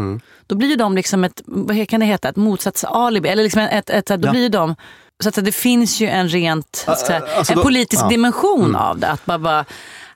Då 0.47 0.55
blir 0.55 0.69
ju 0.69 0.77
de 0.77 0.95
liksom 0.97 1.25
ett, 1.25 1.43
vad 1.47 1.89
kan 1.89 2.01
det 2.01 2.07
heta, 2.07 2.29
ett 2.29 2.37
motsatsalibi. 2.37 3.29
Eller 3.29 3.43
liksom 3.43 3.61
ett, 3.63 3.91
ett, 3.91 4.11
ett, 4.11 4.21
då 4.23 4.29
Ja. 4.29 4.33
blir 4.33 4.49
de, 4.49 4.75
så 5.23 5.29
att 5.29 5.45
det 5.45 5.53
finns 5.53 6.01
ju 6.01 6.09
en 6.09 6.29
rent, 6.29 6.85
här, 6.87 6.95
alltså 7.37 7.53
en 7.53 7.57
då- 7.57 7.63
politisk 7.63 8.03
ja. 8.03 8.09
dimension 8.09 8.77
av 8.77 8.99
det. 8.99 9.09
Att 9.09 9.25
bara, 9.27 9.39
bara 9.39 9.65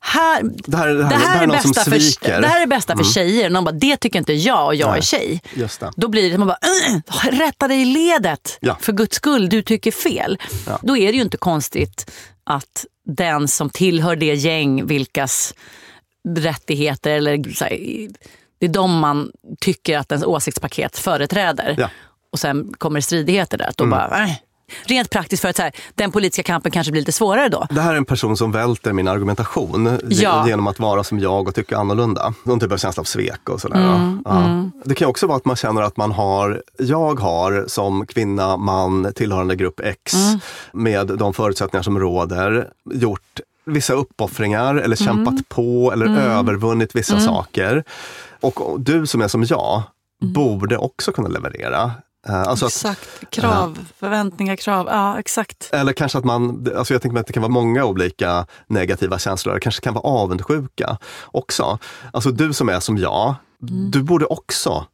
här, 0.01 0.43
Det 0.43 0.77
här, 0.77 0.87
det 0.89 1.05
här, 1.05 1.11
det 1.11 1.17
här, 1.17 1.43
är, 1.49 1.59
som 1.59 1.71
bästa 1.73 1.85
för, 1.85 2.41
det 2.41 2.47
här 2.47 2.63
är 2.63 2.67
bästa 2.67 2.97
för 2.97 3.05
tjejer. 3.05 3.51
Någon 3.51 3.65
bara, 3.65 3.73
det 3.73 3.97
tycker 3.97 4.19
inte 4.19 4.33
jag 4.33 4.67
och 4.67 4.75
jag 4.75 4.89
Nej. 4.91 4.99
är 4.99 5.03
tjej. 5.03 5.43
Just 5.55 5.81
det. 5.81 5.91
Då 5.97 6.09
blir 6.09 6.31
det 6.31 6.39
man 6.39 6.49
bara, 6.49 6.59
"Ugh, 6.89 7.39
rätta 7.41 7.69
dig 7.69 7.83
i 7.83 7.85
ledet. 7.85 8.59
Ja. 8.61 8.77
För 8.81 8.93
guds 8.93 9.17
skull, 9.17 9.49
du 9.49 9.63
tycker 9.63 9.91
fel. 9.93 10.39
Då 10.83 10.97
är 10.97 11.07
det 11.13 11.17
ju 11.17 11.23
inte 11.23 11.37
konstigt 11.37 12.11
att 12.45 12.85
den 13.07 13.49
som 13.49 13.71
tillhör 13.71 14.17
det 14.17 14.35
gäng 14.35 14.87
vilkas 14.87 15.55
rättigheter 16.37 17.11
eller 17.11 17.55
så 17.55 17.65
här, 17.65 17.79
det 18.59 18.67
är 18.67 18.71
de 18.71 18.99
man 18.99 19.31
tycker 19.61 19.99
att 19.99 20.13
ens 20.13 20.25
åsiktspaket 20.25 20.99
företräder. 20.99 21.75
Ja. 21.79 21.91
Och 22.33 22.39
sen 22.39 22.73
kommer 22.79 23.01
stridigheter 23.01 23.59
där. 23.59 23.67
Att 23.69 23.77
då 23.77 23.87
bara, 23.87 24.25
"Äh." 24.25 24.31
Rent 24.85 25.11
praktiskt 25.11 25.43
för 25.43 25.49
att 25.49 25.57
så 25.57 25.63
här, 25.63 25.73
den 25.95 26.11
politiska 26.13 26.43
kampen 26.43 26.73
kanske 26.73 26.93
blir 26.93 27.03
lite 27.03 27.13
svårare 27.13 27.49
då. 27.49 27.67
Det 27.71 27.81
här 27.81 27.93
är 27.93 27.97
en 27.97 28.05
person 28.05 28.37
som 28.37 28.53
välter 28.53 28.93
min 28.93 29.09
argumentation 29.09 29.99
Ja. 30.09 30.49
genom 30.49 30.67
att 30.67 30.79
vara 30.79 31.05
som 31.05 31.19
jag 31.19 31.49
och 31.49 31.55
tycka 31.55 31.79
annorlunda. 31.79 32.35
Någon 32.45 32.61
typ 32.61 32.73
av 32.73 32.77
känsla 32.77 33.01
av 33.01 33.05
svek 33.05 33.49
och 33.49 33.61
sådär. 33.61 33.95
Mm, 33.97 34.23
ja. 34.25 34.65
Det 34.85 34.95
kan 34.95 35.09
också 35.09 35.27
vara 35.27 35.37
att 35.37 35.45
man 35.45 35.57
känner 35.57 35.83
att 35.83 35.97
man 35.97 36.13
har, 36.13 36.63
jag 36.79 37.21
har 37.21 37.65
som 37.69 38.07
kvinna, 38.07 38.57
man, 38.57 39.13
tillhörande 39.15 39.57
grupp 39.57 39.81
X 39.81 40.15
Mm. 40.15 40.39
med 40.73 41.07
de 41.07 41.35
förutsättningar 41.35 41.83
som 41.83 41.99
råder, 41.99 42.69
gjort 42.95 43.41
vissa 43.65 43.93
uppoffringar 43.95 44.75
eller 44.75 45.03
Mm. 45.03 45.25
kämpat 45.25 45.49
på 45.49 45.93
eller 45.93 46.07
övervunnit 46.21 46.97
vissa 46.97 47.21
saker. 47.21 47.85
Och 48.41 48.81
du 48.81 49.07
som 49.07 49.21
är 49.21 49.29
som 49.29 49.45
jag 49.45 49.83
Mm. 50.23 50.33
borde 50.33 50.77
också 50.79 51.13
kunna 51.13 51.29
leverera. 51.29 51.93
Eh, 52.27 52.43
Alltså 52.43 52.67
att, 52.67 52.73
exakt, 52.73 53.31
krav, 53.31 53.79
förväntningar, 53.99 54.57
krav. 54.57 54.87
Ja, 54.91 55.19
exakt. 55.19 55.71
eller 55.73 55.93
kanske 55.93 56.19
att 56.19 56.25
man, 56.25 56.69
alltså 56.77 56.95
jag 56.95 57.03
tänker 57.03 57.13
mig 57.15 57.21
att 57.21 57.27
det 57.27 57.33
kan 57.33 57.43
vara 57.43 57.53
många 57.53 57.85
olika 57.85 58.47
negativa 58.67 59.19
känslor. 59.19 59.55
Det 59.55 59.61
kanske 59.61 59.81
kan 59.81 59.95
vara 59.95 60.05
avundsjuka 60.05 60.99
också. 61.27 61.79
Alltså 62.13 62.31
du 62.31 62.53
som 62.53 62.69
är 62.69 62.81
som 62.81 62.99
jag, 62.99 63.35
du 63.91 64.03
borde 64.03 64.25
också 64.25 64.87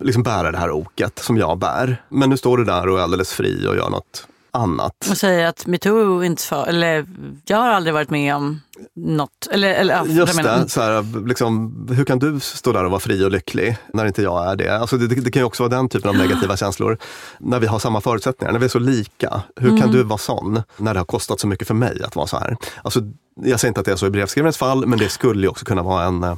liksom 0.00 0.22
bära 0.22 0.50
det 0.52 0.58
här 0.58 0.70
oket 0.70 1.18
som 1.18 1.36
jag 1.36 1.58
bär. 1.58 2.02
Men 2.08 2.30
nu 2.30 2.36
står 2.36 2.56
du 2.58 2.64
där 2.64 2.88
och 2.88 2.98
är 2.98 3.02
alldeles 3.02 3.32
fri 3.32 3.66
och 3.68 3.76
gör 3.76 3.90
något 3.90 4.26
annat. 4.54 5.06
Och 5.10 5.16
säger 5.16 5.46
att 5.46 5.66
metoo 5.66 6.22
inte 6.24 6.42
för, 6.42 6.66
eller 6.66 7.06
jag 7.46 7.56
har 7.56 7.68
aldrig 7.68 7.94
varit 7.94 8.10
med 8.10 8.34
om 8.36 8.60
något. 8.96 9.48
Eller, 9.50 9.68
eller, 9.74 9.94
ja, 9.94 10.04
Just 10.06 10.36
menar- 10.36 10.58
det, 10.58 10.68
så 10.68 10.80
här, 10.80 11.26
liksom, 11.28 11.86
hur 11.90 12.04
kan 12.04 12.18
du 12.18 12.40
stå 12.40 12.72
där 12.72 12.84
och 12.84 12.90
vara 12.90 13.00
fri 13.00 13.24
och 13.24 13.30
lycklig 13.30 13.76
när 13.92 14.06
inte 14.06 14.22
jag 14.22 14.50
är 14.50 14.56
det? 14.56 14.78
Alltså 14.78 14.96
det, 14.96 15.06
det 15.06 15.30
kan 15.30 15.40
ju 15.40 15.46
också 15.46 15.62
vara 15.62 15.76
den 15.76 15.88
typen 15.88 16.08
av 16.10 16.16
negativa 16.16 16.56
känslor. 16.56 16.98
När 17.38 17.60
vi 17.60 17.66
har 17.66 17.78
samma 17.78 18.00
förutsättningar, 18.00 18.52
när 18.52 18.58
vi 18.58 18.64
är 18.64 18.68
så 18.70 18.78
lika. 18.78 19.42
Hur 19.56 19.68
Mm. 19.68 19.80
kan 19.80 19.90
du 19.92 20.02
vara 20.02 20.18
sån 20.18 20.62
när 20.76 20.94
det 20.94 21.00
har 21.00 21.04
kostat 21.04 21.40
så 21.40 21.46
mycket 21.46 21.66
för 21.68 21.74
mig 21.74 22.02
att 22.04 22.16
vara 22.16 22.26
så 22.26 22.36
här? 22.38 22.56
Alltså, 22.82 23.00
jag 23.44 23.60
säger 23.60 23.70
inte 23.70 23.80
att 23.80 23.86
det 23.86 23.92
är 23.92 23.96
så 23.96 24.06
i 24.06 24.10
brevskrivarens 24.10 24.56
fall, 24.56 24.86
men 24.86 24.98
det 24.98 25.08
skulle 25.08 25.42
ju 25.42 25.48
också 25.48 25.64
kunna 25.64 25.82
vara 25.82 26.04
en, 26.04 26.22
eh, 26.24 26.36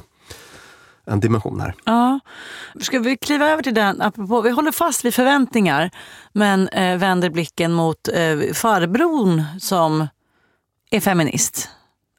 en 1.05 1.19
dimension 1.19 1.59
här. 1.59 1.75
Ja. 1.83 2.19
Ska 2.81 2.99
vi 2.99 3.17
kliva 3.17 3.49
över 3.49 3.63
till 3.63 3.73
den, 3.73 4.01
apropå, 4.01 4.41
vi 4.41 4.49
håller 4.49 4.71
fast 4.71 5.05
vid 5.05 5.13
förväntningar 5.13 5.91
men 6.33 6.67
eh, 6.67 6.97
vänder 6.97 7.29
blicken 7.29 7.73
mot 7.73 8.07
eh, 8.07 8.53
farbrorn 8.53 9.43
som 9.59 10.07
är 10.91 10.99
feminist. 10.99 11.69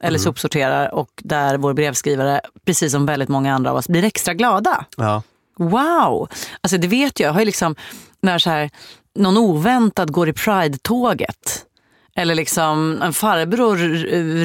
Eller 0.03 0.19
sopsorterar 0.19 0.93
och 0.93 1.09
där 1.23 1.57
vår 1.57 1.73
brevskrivare, 1.73 2.41
precis 2.65 2.91
som 2.91 3.05
väldigt 3.05 3.29
många 3.29 3.55
andra 3.55 3.71
av 3.71 3.77
oss, 3.77 3.87
blir 3.87 4.03
extra 4.03 4.33
glada. 4.33 4.85
Ja. 4.97 5.23
Wow! 5.57 6.29
Alltså 6.61 6.77
det 6.77 6.87
vet 6.87 7.19
jag. 7.19 7.27
Jag 7.27 7.33
har 7.33 7.39
ju 7.39 7.45
liksom, 7.45 7.75
när 8.21 8.39
så 8.39 8.49
här, 8.49 8.69
någon 9.15 9.37
oväntad 9.37 10.11
går 10.11 10.29
i 10.29 10.33
Pride-tåget. 10.33 11.65
Eller 12.17 12.35
liksom 12.35 13.01
en 13.01 13.13
farbror 13.13 13.77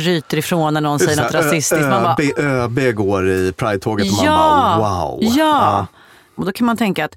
ryter 0.01 0.39
ifrån 0.39 0.75
när 0.75 0.81
någon 0.81 0.99
säger 0.99 1.23
något 1.23 1.35
rasistiskt. 1.35 1.89
Man 1.89 2.03
bara, 2.03 2.17
ÖB, 2.39 2.79
ÖB 2.79 2.95
går 2.95 3.31
i 3.31 3.53
Pride-tåget 3.53 4.11
och 4.11 4.17
man 4.17 4.27
ja, 4.27 4.77
bara 4.79 5.05
wow. 5.05 5.19
Ja. 5.23 5.87
Och 6.35 6.47
då 6.47 6.53
kan 6.53 6.67
man 6.67 6.77
tänka 6.77 7.05
att 7.05 7.15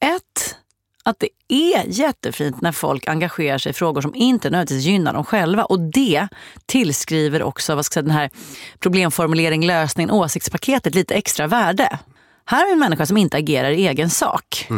ett, 0.00 0.56
att 1.04 1.18
det 1.18 1.28
är 1.48 1.84
jättefint 1.86 2.60
när 2.60 2.72
folk 2.72 3.08
engagerar 3.08 3.58
sig 3.58 3.70
i 3.70 3.72
frågor 3.72 4.00
som 4.00 4.14
inte 4.14 4.50
nödvändigtvis 4.50 4.84
gynnar 4.84 5.12
dem 5.12 5.24
själva. 5.24 5.64
Och 5.64 5.80
det 5.80 6.28
tillskriver 6.66 7.42
också 7.42 7.74
vad 7.74 7.86
ska 7.86 7.98
jag 7.98 8.04
säga, 8.04 8.12
den 8.12 8.20
här 8.20 8.30
problemformulering, 8.78 9.66
lösningen, 9.66 10.10
åsiktspaketet 10.10 10.94
lite 10.94 11.14
extra 11.14 11.46
värde. 11.46 11.98
Här 12.44 12.66
vi 12.66 12.72
en 12.72 12.78
människa 12.78 13.06
som 13.06 13.16
inte 13.16 13.36
agerar 13.36 13.70
i 13.70 13.88
egen 13.88 14.10
sak. 14.10 14.68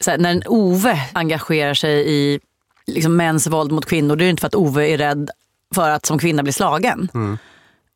Så 0.00 0.10
här, 0.10 0.18
när 0.18 0.30
en 0.30 0.42
Ove 0.46 1.08
engagerar 1.12 1.74
sig 1.74 2.10
i 2.10 2.40
liksom, 2.88 3.16
mäns 3.16 3.46
våld 3.46 3.72
mot 3.72 3.86
kvinnor, 3.86 4.16
det 4.16 4.24
är 4.24 4.30
inte 4.30 4.40
för 4.40 4.46
att 4.46 4.54
Ove 4.54 4.88
är 4.88 4.98
rädd 4.98 5.30
för 5.74 5.90
att 5.90 6.06
som 6.06 6.18
kvinna 6.18 6.42
bli 6.42 6.52
slagen. 6.52 7.08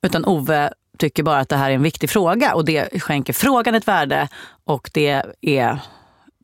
Utan 0.06 0.24
Ove 0.24 0.72
tycker 0.98 1.22
bara 1.22 1.38
att 1.38 1.48
det 1.48 1.56
här 1.56 1.70
är 1.70 1.74
en 1.74 1.82
viktig 1.82 2.10
fråga 2.10 2.54
och 2.54 2.64
det 2.64 3.02
skänker 3.02 3.32
frågan 3.32 3.74
ett 3.74 3.88
värde 3.88 4.28
och 4.64 4.90
det 4.92 5.22
är 5.40 5.78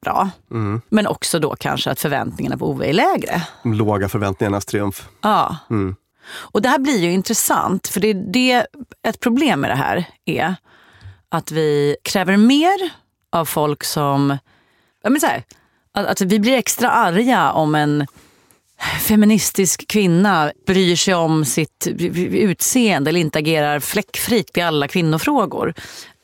bra. 0.03 0.31
Men 0.89 1.07
också 1.07 1.39
då 1.39 1.57
kanske 1.57 1.91
att 1.91 2.01
förväntningarna 2.01 2.57
på 2.57 2.71
Ove 2.71 2.87
är 2.87 2.93
lägre. 2.93 3.43
Låga 3.65 4.09
förväntningarnas 4.09 4.67
triumf. 4.67 5.09
Ja. 5.21 5.57
Och 6.31 6.63
det 6.63 6.69
här 6.69 6.79
blir 6.79 6.99
ju 6.99 7.13
intressant 7.13 7.89
för 7.89 8.01
det, 8.01 8.13
det 8.13 8.67
ett 9.03 9.21
problem 9.21 9.61
med 9.61 9.71
det 9.71 9.77
här 9.77 10.05
är 10.25 10.55
att 11.29 11.51
vi 11.51 11.97
kräver 12.03 12.37
mer 12.37 12.91
av 13.31 13.45
folk 13.45 13.85
som, 13.85 14.39
ja 15.03 15.11
men 15.11 15.21
så 15.21 15.27
här, 15.27 15.43
att, 15.93 16.07
att 16.07 16.21
vi 16.21 16.41
blir 16.41 16.57
extra 16.57 16.91
arga 16.91 17.53
om 17.53 17.75
en 17.75 18.07
feministisk 19.01 19.89
kvinna 19.89 20.53
bryr 20.67 20.97
sig 20.97 21.15
om 21.15 21.45
sitt 21.45 21.87
utseende 22.33 23.11
eller 23.11 23.21
inte 23.21 23.39
agerar 23.39 23.81
fläckfritt 23.81 24.57
i 24.57 24.61
alla 24.61 24.89
kvinnofrågor 24.89 25.75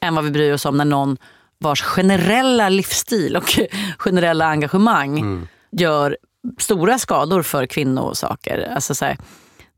än 0.00 0.14
vad 0.14 0.24
vi 0.24 0.30
bryr 0.30 0.52
oss 0.52 0.66
om 0.66 0.76
när 0.76 0.84
någon 0.84 1.16
vars 1.58 1.82
generella 1.82 2.68
livsstil 2.68 3.36
och 3.36 3.58
generella 3.98 4.46
engagemang 4.46 5.48
gör 5.70 6.16
stora 6.58 6.98
skador 6.98 7.42
för 7.42 7.66
kvinnosaker. 7.66 8.72
Alltså 8.74 8.94
så 8.94 9.04
här, 9.04 9.16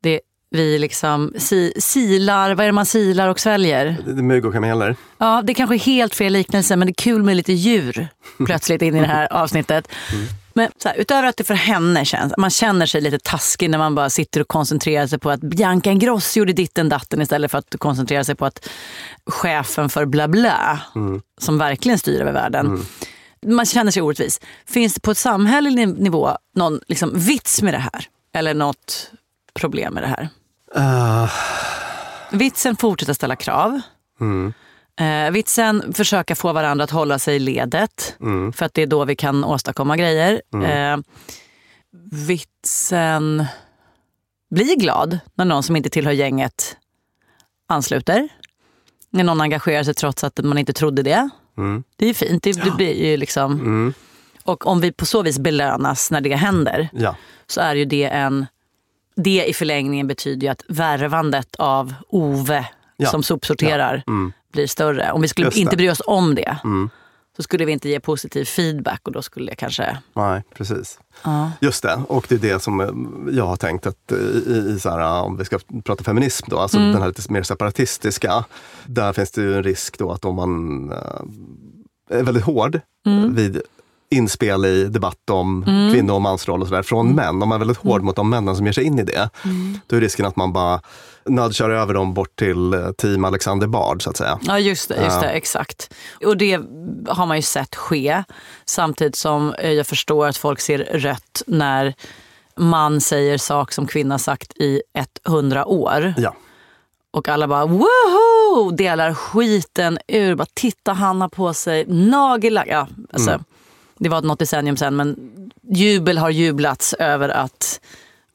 det 0.02 0.20
vi 0.50 0.78
liksom 0.78 1.32
si, 1.38 1.72
silar, 1.78 2.54
vad 2.54 2.64
är 2.64 2.66
det 2.66 2.72
man 2.72 2.86
silar 2.86 3.28
och 3.28 3.40
sväljer? 3.40 3.96
Mygg 4.22 4.44
och 4.44 4.52
kameler. 4.52 4.96
Ja, 5.18 5.42
det 5.44 5.52
är 5.52 5.54
kanske 5.54 5.76
är 5.76 5.78
helt 5.78 6.14
fel 6.14 6.32
liknelse 6.32 6.76
men 6.76 6.86
det 6.86 6.90
är 6.90 7.02
kul 7.04 7.22
med 7.22 7.36
lite 7.36 7.52
djur 7.52 8.08
plötsligt 8.46 8.82
in 8.82 8.96
i 8.96 9.00
det 9.00 9.06
här 9.06 9.32
avsnittet. 9.32 9.88
Men 10.56 10.70
så 10.78 10.88
här, 10.88 10.96
utöver 10.96 11.28
att 11.28 11.36
det 11.36 11.44
för 11.44 11.54
henne 11.54 12.04
känns, 12.04 12.34
man 12.38 12.50
känner 12.50 12.86
sig 12.86 13.00
lite 13.00 13.18
taskig 13.18 13.70
när 13.70 13.78
man 13.78 13.94
bara 13.94 14.10
sitter 14.10 14.40
och 14.40 14.48
koncentrerar 14.48 15.06
sig 15.06 15.18
på 15.18 15.30
att 15.30 15.40
Bianca 15.40 15.90
Ingrosso 15.90 16.38
gjorde 16.38 16.52
ditten 16.52 16.88
datten 16.88 17.22
istället 17.22 17.50
för 17.50 17.58
att 17.58 17.74
koncentrera 17.78 18.24
sig 18.24 18.34
på 18.34 18.46
att 18.46 18.68
chefen 19.26 19.88
för 19.88 20.06
bla 20.06 20.28
bla, 20.28 20.80
som 21.40 21.58
verkligen 21.58 21.98
styr 21.98 22.20
över 22.20 22.32
världen. 22.32 22.86
Man 23.46 23.66
känner 23.66 23.90
sig 23.90 24.02
orättvis. 24.02 24.40
Finns 24.66 24.94
det 24.94 25.00
på 25.00 25.10
ett 25.10 25.18
samhällelig 25.18 25.88
nivå 25.88 26.30
någon 26.54 26.80
liksom, 26.88 27.12
vits 27.14 27.62
med 27.62 27.74
det 27.74 27.78
här? 27.78 28.08
Eller 28.34 28.54
något 28.54 29.10
problem 29.54 29.94
med 29.94 30.02
det 30.02 30.06
här? 30.06 30.28
Uh, 30.76 31.30
Vitsen 32.30 32.76
fortsätta 32.76 33.14
ställa 33.14 33.36
krav. 33.36 33.80
Eh, 35.00 35.30
vitsen 35.30 35.92
försöka 35.92 36.34
få 36.34 36.52
varandra 36.52 36.84
att 36.84 36.90
hålla 36.90 37.18
sig 37.18 37.36
i 37.36 37.38
ledet. 37.38 38.16
För 38.54 38.66
att 38.66 38.74
det 38.74 38.82
är 38.82 38.86
då 38.86 39.04
vi 39.04 39.16
kan 39.16 39.44
åstadkomma 39.44 39.96
grejer. 39.96 40.42
Eh, 40.64 40.96
vitsen 42.10 43.46
bli 44.50 44.74
glad 44.74 45.18
när 45.34 45.44
någon 45.44 45.62
som 45.62 45.76
inte 45.76 45.90
tillhör 45.90 46.12
gänget 46.12 46.76
ansluter. 47.68 48.28
När 49.10 49.24
någon 49.24 49.40
engagerar 49.40 49.82
sig 49.82 49.94
trots 49.94 50.24
att 50.24 50.44
man 50.44 50.58
inte 50.58 50.72
trodde 50.72 51.02
det. 51.02 51.30
Det 51.96 52.06
är 52.06 52.14
fint. 52.14 52.42
Det, 52.42 52.64
det 52.64 52.70
blir 52.70 53.10
ju 53.10 53.16
liksom... 53.16 53.94
Och 54.44 54.66
om 54.66 54.80
vi 54.80 54.92
på 54.92 55.06
så 55.06 55.22
vis 55.22 55.38
belönas 55.38 56.10
när 56.10 56.20
det 56.20 56.34
händer 56.34 56.88
ja. 56.92 57.16
så 57.46 57.60
är 57.60 57.74
ju 57.74 57.84
det 57.84 58.04
en... 58.04 58.46
Det 59.16 59.44
i 59.44 59.54
förlängningen 59.54 60.06
betyder 60.06 60.46
ju 60.46 60.48
att 60.48 60.62
värvandet 60.68 61.56
av 61.56 61.94
Ove 62.08 62.66
Ja. 62.96 63.10
som 63.10 63.22
sopsorterar 63.22 64.02
blir 64.52 64.66
större. 64.66 65.12
Om 65.12 65.22
vi 65.22 65.28
skulle 65.28 65.46
Just 65.46 65.56
det. 65.56 65.60
inte 65.60 65.76
bry 65.76 65.90
oss 65.90 66.02
om 66.06 66.34
det 66.34 66.58
så 67.36 67.42
skulle 67.42 67.64
vi 67.64 67.72
inte 67.72 67.88
ge 67.88 68.00
positiv 68.00 68.44
feedback 68.44 69.00
och 69.04 69.12
då 69.12 69.22
skulle 69.22 69.50
det 69.50 69.56
kanske... 69.56 69.98
Nej, 70.14 70.42
precis. 70.54 70.98
Ja. 71.24 71.52
Just 71.60 71.82
det, 71.82 72.00
och 72.08 72.26
det 72.28 72.34
är 72.34 72.38
det 72.38 72.62
som 72.62 72.80
eh, 72.80 73.36
jag 73.36 73.46
har 73.46 73.56
tänkt 73.56 73.86
att 73.86 74.12
eh, 74.12 74.18
i, 74.18 74.74
i 74.76 74.78
så 74.80 74.90
här, 74.90 75.22
om 75.22 75.36
vi 75.36 75.44
ska 75.44 75.58
prata 75.84 76.04
feminism 76.04 76.46
då, 76.50 76.58
alltså 76.58 76.78
den 76.78 77.02
här 77.02 77.08
lite 77.08 77.32
mer 77.32 77.42
separatistiska. 77.42 78.44
Där 78.86 79.12
finns 79.12 79.30
det 79.30 79.42
ju 79.42 79.56
en 79.56 79.62
risk 79.62 79.98
då 79.98 80.12
att 80.12 80.24
om 80.24 80.34
man 80.34 80.92
eh, 80.92 82.18
är 82.18 82.22
väldigt 82.22 82.44
hård 82.44 82.80
vid 83.30 83.62
inspel 84.10 84.64
i 84.64 84.84
debatt 84.84 85.30
om 85.30 85.64
kvinno 85.92 86.12
och 86.12 86.22
mansroll 86.22 86.62
och 86.62 86.68
sådär 86.68 86.82
från 86.82 87.14
män. 87.14 87.42
Om 87.42 87.48
man 87.48 87.52
är 87.52 87.58
väldigt 87.58 87.76
hård 87.76 88.02
mot 88.02 88.16
de 88.16 88.30
männen 88.30 88.56
som 88.56 88.66
ger 88.66 88.72
sig 88.72 88.84
in 88.84 88.98
i 88.98 89.02
det. 89.02 89.30
Då 89.86 89.96
är 89.96 90.00
risken 90.00 90.26
att 90.26 90.36
man 90.36 90.52
bara 90.52 90.80
nudgar 91.24 91.70
över 91.70 91.94
dem 91.94 92.14
bort 92.14 92.36
till 92.36 92.74
eh, 92.74 92.90
team 92.90 93.24
Alexander 93.24 93.66
Bard 93.66 94.02
så 94.02 94.10
att 94.10 94.16
säga. 94.16 94.38
Ja 94.42 94.58
just 94.58 94.88
det, 94.88 95.04
just 95.04 95.20
det 95.20 95.28
exakt. 95.28 95.94
Och 96.24 96.36
det 96.36 96.60
har 97.08 97.26
man 97.26 97.36
ju 97.36 97.42
sett 97.42 97.76
ske. 97.76 98.22
Samtidigt 98.64 99.16
som 99.16 99.54
eh, 99.54 99.72
jag 99.72 99.86
förstår 99.86 100.26
att 100.26 100.36
folk 100.36 100.60
ser 100.60 100.78
rött 100.78 101.42
när 101.46 101.94
man 102.56 103.00
säger 103.00 103.38
sak 103.38 103.72
som 103.72 103.86
kvinna 103.86 104.18
sagt 104.18 104.56
i 104.56 104.82
100 105.28 105.66
år. 105.66 106.14
Ja. 106.16 106.34
Och 107.10 107.28
alla 107.28 107.48
bara 107.48 107.66
woho! 107.66 108.70
Delar 108.70 109.14
skiten 109.14 109.98
ur. 110.08 110.34
Bara 110.34 110.46
titta 110.54 110.92
han 110.92 111.20
har 111.20 111.28
på 111.28 111.54
sig 111.54 111.84
nagellack. 111.86 112.66
Ja, 112.70 112.88
alltså, 113.12 113.40
Det 113.98 114.08
var 114.08 114.22
något 114.22 114.38
decennium 114.38 114.76
sen 114.76 114.96
men 114.96 115.16
jubel 115.70 116.18
har 116.18 116.30
jublats 116.30 116.92
över 116.94 117.28
att 117.28 117.80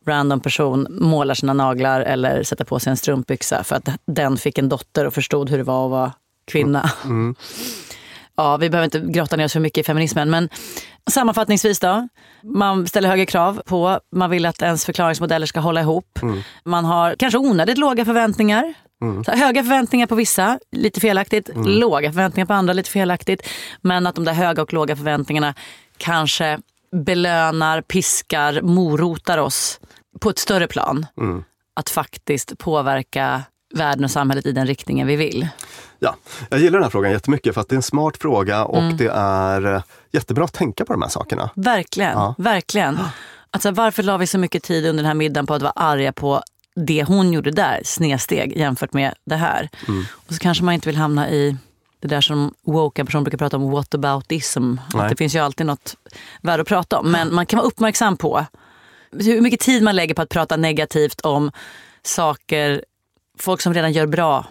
random 0.08 0.40
person 0.40 0.88
målar 0.90 1.36
sina 1.36 1.54
naglar 1.54 2.02
eller 2.02 2.44
sätter 2.44 2.66
på 2.66 2.80
sig 2.80 2.92
en 2.92 2.98
strumpbyxa 2.98 3.64
för 3.64 3.76
att 3.76 3.90
den 4.06 4.38
fick 4.38 4.58
en 4.58 4.70
dotter 4.70 5.06
och 5.08 5.14
förstod 5.14 5.50
hur 5.50 5.58
det 5.58 5.64
var 5.64 5.86
att 5.86 5.92
vara 5.92 6.14
kvinna. 6.52 6.92
Ja, 8.36 8.58
vi 8.58 8.70
behöver 8.70 8.86
inte 8.86 9.00
grotta 9.00 9.36
ner 9.36 9.46
oss 9.46 9.54
för 9.54 9.60
mycket 9.60 9.82
i 9.82 9.84
feminismen 9.84 10.30
men 10.30 10.50
sammanfattningsvis 11.10 11.80
då. 11.80 12.08
Man 12.44 12.88
ställer 12.88 13.10
högre 13.10 13.26
krav 13.26 13.62
på, 13.66 14.00
man 14.12 14.30
vill 14.30 14.46
att 14.46 14.62
ens 14.62 14.86
förklaringsmodeller 14.86 15.46
ska 15.46 15.60
hålla 15.60 15.82
ihop. 15.82 16.20
Man 16.64 16.86
har 16.86 17.16
kanske 17.16 17.38
onödigt 17.38 17.78
låga 17.78 18.06
förväntningar. 18.06 18.74
Så 19.26 19.32
här, 19.32 19.38
höga 19.38 19.64
förväntningar 19.64 20.08
på 20.08 20.16
vissa, 20.16 20.60
lite 20.72 21.00
felaktigt. 21.00 21.50
Låga 21.56 22.12
förväntningar 22.12 22.46
på 22.46 22.54
andra, 22.54 22.74
lite 22.74 22.90
felaktigt. 22.90 23.48
Men 23.82 24.08
att 24.08 24.16
de 24.16 24.26
där 24.26 24.34
höga 24.34 24.62
och 24.62 24.74
låga 24.74 24.96
förväntningarna 24.96 25.54
kanske 25.98 26.60
belönar, 27.06 27.82
piskar, 27.82 28.62
morotar 28.62 29.38
oss 29.38 29.80
på 30.20 30.30
ett 30.30 30.40
större 30.40 30.68
plan. 30.68 31.06
Att 31.76 31.90
faktiskt 31.90 32.58
påverka 32.58 33.42
världen 33.76 34.04
och 34.04 34.12
samhället 34.12 34.46
i 34.46 34.52
den 34.52 34.68
riktningen 34.68 35.08
vi 35.08 35.16
vill. 35.16 35.48
Ja, 36.00 36.16
jag 36.50 36.60
gillar 36.60 36.72
den 36.80 36.84
här 36.84 36.90
frågan 36.90 37.12
jättemycket 37.12 37.54
för 37.54 37.62
att 37.62 37.70
det 37.70 37.74
är 37.74 37.78
en 37.78 37.82
smart 37.84 38.18
fråga 38.18 38.66
och 38.66 38.94
det 38.94 39.08
är 39.16 39.76
eh, 39.76 39.82
jättebra 40.12 40.44
att 40.46 40.54
tänka 40.54 40.86
på 40.86 40.94
de 40.94 41.02
här 41.02 41.10
sakerna. 41.10 41.50
Verkligen, 41.56 42.12
Ja. 42.12 42.36
verkligen. 42.38 43.00
Alltså, 43.52 43.72
varför 43.72 44.04
la 44.04 44.18
vi 44.18 44.28
så 44.28 44.38
mycket 44.38 44.64
tid 44.64 44.86
under 44.86 45.04
den 45.04 45.08
här 45.08 45.14
middagen 45.14 45.48
på 45.48 45.54
att 45.54 45.62
vara 45.62 45.72
arga 45.76 46.14
på 46.14 46.42
det 46.76 47.04
hon 47.04 47.34
gjorde 47.34 47.52
där, 47.52 47.82
snedsteg 47.84 48.58
jämfört 48.58 48.94
med 48.94 49.14
det 49.26 49.36
här. 49.36 49.70
Mm. 49.88 50.04
Och 50.14 50.34
så 50.34 50.40
kanske 50.40 50.64
man 50.64 50.74
inte 50.74 50.90
vill 50.90 50.98
hamna 50.98 51.30
i 51.30 51.58
det 52.00 52.08
där 52.08 52.22
som 52.22 52.54
woke 52.64 53.06
person 53.06 53.24
brukar 53.24 53.38
prata 53.38 53.58
om, 53.58 53.72
whataboutism. 53.72 54.74
Nej. 54.94 55.04
Att 55.04 55.10
det 55.10 55.16
finns 55.16 55.36
ju 55.36 55.40
alltid 55.40 55.66
något 55.66 55.96
värde 56.42 56.62
att 56.62 56.68
prata 56.68 57.00
om. 57.00 57.12
Men 57.12 57.34
man 57.34 57.46
kan 57.46 57.58
vara 57.58 57.68
uppmärksam 57.68 58.18
på 58.18 58.46
hur 59.12 59.42
mycket 59.42 59.60
tid 59.60 59.84
man 59.84 59.96
lägger 59.96 60.16
på 60.16 60.22
att 60.22 60.30
prata 60.30 60.58
negativt 60.58 61.22
om 61.22 61.52
saker, 62.04 62.86
folk 63.40 63.62
som 63.62 63.74
redan 63.74 63.92
gör 63.92 64.08
bra 64.08 64.46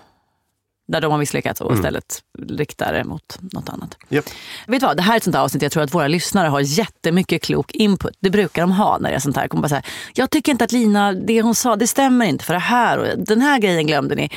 där 0.90 1.00
de 1.00 1.12
har 1.12 1.18
misslyckats 1.18 1.60
och 1.60 1.74
istället 1.74 2.22
riktar 2.48 2.92
det 2.92 3.04
mot 3.04 3.38
något 3.40 3.68
annat. 3.68 3.96
Japp. 4.08 4.24
Vet 4.66 4.80
du 4.80 4.86
vad, 4.86 4.96
det 4.96 5.02
här 5.02 5.12
är 5.12 5.16
ett 5.16 5.24
sånt 5.24 5.36
här 5.36 5.42
avsnitt 5.42 5.62
jag 5.62 5.72
tror 5.72 5.82
att 5.82 5.94
våra 5.94 6.08
lyssnare 6.08 6.48
har 6.48 6.60
jättemycket 6.60 7.42
klok 7.42 7.70
input. 7.70 8.16
Det 8.20 8.30
brukar 8.30 8.62
de 8.62 8.72
ha 8.72 8.98
när 8.98 9.10
det 9.10 9.16
är 9.16 9.20
sånt 9.20 9.36
här. 9.36 9.48
Kommer 9.48 9.62
bara 9.62 9.68
så 9.68 9.74
här 9.74 9.84
jag 10.14 10.30
tycker 10.30 10.52
inte 10.52 10.64
att 10.64 10.72
Lina, 10.72 11.12
det 11.12 11.42
hon 11.42 11.54
sa, 11.54 11.76
det 11.76 11.86
stämmer 11.86 12.26
inte 12.26 12.44
för 12.44 12.54
det 12.54 12.60
här 12.60 12.98
och 12.98 13.18
den 13.18 13.40
här 13.40 13.58
grejen 13.58 13.86
glömde 13.86 14.14
ni. 14.14 14.30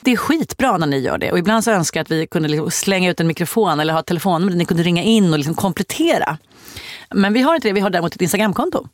Det 0.00 0.12
är 0.12 0.16
skitbra 0.16 0.76
när 0.76 0.86
ni 0.86 0.98
gör 0.98 1.18
det 1.18 1.32
och 1.32 1.38
ibland 1.38 1.64
så 1.64 1.70
önskar 1.70 2.00
jag 2.00 2.04
att 2.04 2.10
vi 2.10 2.26
kunde 2.26 2.48
liksom 2.48 2.70
slänga 2.70 3.10
ut 3.10 3.20
en 3.20 3.26
mikrofon 3.26 3.80
eller 3.80 3.92
ha 3.92 4.00
ett 4.00 4.06
telefonnummer 4.06 4.52
där 4.52 4.58
ni 4.58 4.64
kunde 4.64 4.82
ringa 4.82 5.02
in 5.02 5.32
och 5.32 5.38
liksom 5.38 5.54
komplettera. 5.54 6.38
Men 7.14 7.32
vi 7.32 7.42
har 7.42 7.54
inte 7.54 7.68
det, 7.68 7.72
vi 7.72 7.80
har 7.80 7.90
däremot 7.90 8.14
ett 8.14 8.22
Instagramkonto 8.22 8.88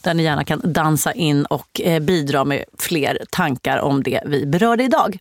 där 0.00 0.14
ni 0.14 0.22
gärna 0.22 0.44
kan 0.44 0.60
dansa 0.64 1.12
in 1.12 1.44
och 1.44 1.80
eh, 1.80 2.00
bidra 2.00 2.44
med 2.44 2.64
fler 2.78 3.18
tankar 3.30 3.78
om 3.78 4.02
det 4.02 4.20
vi 4.26 4.46
berörde 4.46 4.84
idag. 4.84 5.18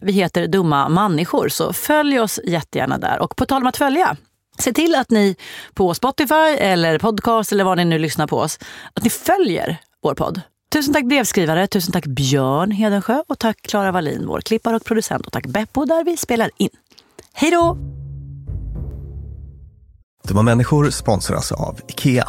Vi 0.00 0.12
heter 0.12 0.46
Dumma 0.46 0.88
människor, 0.88 1.48
så 1.48 1.72
följ 1.72 2.20
oss 2.20 2.40
jättegärna 2.44 2.98
där. 2.98 3.18
Och 3.18 3.36
på 3.36 3.46
tal 3.46 3.62
om 3.62 3.68
att 3.68 3.76
följa, 3.76 4.16
se 4.58 4.72
till 4.72 4.94
att 4.94 5.10
ni 5.10 5.36
på 5.74 5.94
Spotify 5.94 6.56
eller 6.58 6.98
podcast 6.98 7.52
eller 7.52 7.64
var 7.64 7.76
ni 7.76 7.84
nu 7.84 7.98
lyssnar 7.98 8.26
på 8.26 8.38
oss, 8.38 8.58
att 8.92 9.04
ni 9.04 9.10
följer 9.10 9.76
vår 10.02 10.14
podd. 10.14 10.40
Tusen 10.72 10.94
tack 10.94 11.04
brevskrivare, 11.04 11.66
tusen 11.66 11.92
tack 11.92 12.06
Björn 12.06 12.70
Hedensjö 12.70 13.22
och 13.26 13.38
tack 13.38 13.62
Klara 13.62 13.92
Wallin, 13.92 14.26
vår 14.26 14.40
klippare 14.40 14.76
och 14.76 14.84
producent 14.84 15.26
och 15.26 15.32
tack 15.32 15.46
Beppo 15.46 15.84
där 15.84 16.04
vi 16.04 16.16
spelar 16.16 16.50
in. 16.56 16.68
Hej 17.32 17.50
då! 17.50 17.78
Dumma 20.28 20.42
människor 20.42 20.90
sponsras 20.90 21.52
av 21.52 21.80
IKEA. 21.88 22.28